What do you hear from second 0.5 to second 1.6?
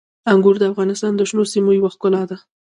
د افغانستان د شنو